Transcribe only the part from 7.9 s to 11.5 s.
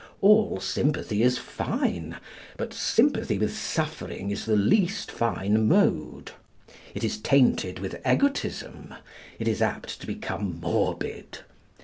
egotism. It is apt to become morbid.